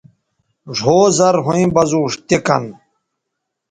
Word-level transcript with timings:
ڙھؤ 0.77 0.99
زرھویں 1.17 1.67
بزونݜ 1.75 2.11
تے 2.27 2.37
کن 2.45 2.63